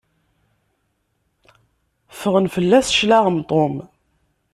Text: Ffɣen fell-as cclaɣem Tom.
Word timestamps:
Ffɣen 2.19 2.47
fell-as 2.55 2.87
cclaɣem 2.95 3.39
Tom. 3.49 3.75